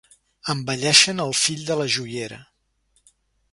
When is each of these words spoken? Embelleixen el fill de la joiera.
Embelleixen 0.53 1.21
el 1.27 1.35
fill 1.41 1.61
de 1.69 1.79
la 1.83 1.87
joiera. 1.99 2.43